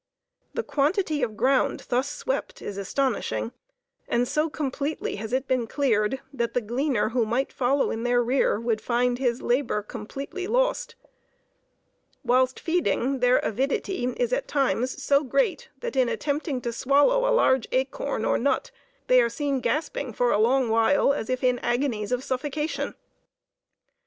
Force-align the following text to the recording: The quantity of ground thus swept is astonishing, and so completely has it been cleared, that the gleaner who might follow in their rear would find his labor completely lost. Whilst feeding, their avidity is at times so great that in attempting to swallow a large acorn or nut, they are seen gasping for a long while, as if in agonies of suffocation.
The 0.55 0.63
quantity 0.63 1.21
of 1.21 1.37
ground 1.37 1.85
thus 1.89 2.09
swept 2.09 2.59
is 2.59 2.75
astonishing, 2.75 3.51
and 4.07 4.27
so 4.27 4.49
completely 4.49 5.17
has 5.17 5.31
it 5.31 5.47
been 5.47 5.67
cleared, 5.67 6.19
that 6.33 6.55
the 6.55 6.59
gleaner 6.61 7.09
who 7.09 7.23
might 7.23 7.53
follow 7.53 7.91
in 7.91 8.01
their 8.01 8.23
rear 8.23 8.59
would 8.59 8.81
find 8.81 9.19
his 9.19 9.43
labor 9.43 9.83
completely 9.83 10.47
lost. 10.47 10.95
Whilst 12.23 12.59
feeding, 12.59 13.19
their 13.19 13.37
avidity 13.37 14.05
is 14.17 14.33
at 14.33 14.47
times 14.47 15.03
so 15.03 15.23
great 15.23 15.69
that 15.81 15.95
in 15.95 16.09
attempting 16.09 16.61
to 16.61 16.73
swallow 16.73 17.29
a 17.29 17.35
large 17.35 17.67
acorn 17.71 18.25
or 18.25 18.39
nut, 18.39 18.71
they 19.05 19.21
are 19.21 19.29
seen 19.29 19.59
gasping 19.59 20.13
for 20.13 20.31
a 20.31 20.39
long 20.39 20.69
while, 20.71 21.13
as 21.13 21.29
if 21.29 21.43
in 21.43 21.59
agonies 21.59 22.11
of 22.11 22.23
suffocation. 22.23 22.95